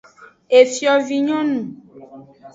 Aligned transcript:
Efiovinyonu. 0.59 1.59